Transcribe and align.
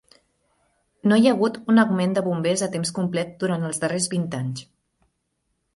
No 1.11 1.19
hi 1.19 1.29
ha 1.29 1.33
hagut 1.35 1.59
un 1.73 1.81
augment 1.83 2.15
de 2.17 2.23
bombers 2.29 2.65
a 2.69 2.73
temps 2.77 2.93
complet 3.01 3.37
durant 3.45 3.69
els 3.69 3.83
darrers 3.87 4.13
vint 4.17 4.29
anys. 4.41 4.67